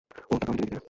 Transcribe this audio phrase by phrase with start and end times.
[0.31, 0.79] আহ, তাকাও নিজেদের দিকে।